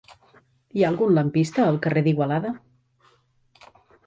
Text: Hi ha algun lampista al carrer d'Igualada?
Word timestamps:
Hi 0.79 0.85
ha 0.85 0.87
algun 0.93 1.13
lampista 1.17 1.67
al 1.73 1.77
carrer 1.83 2.03
d'Igualada? 2.09 2.55